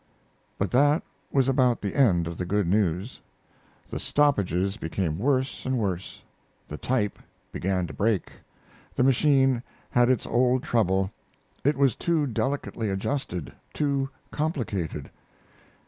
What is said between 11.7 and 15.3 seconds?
was too delicately adjusted too complicated.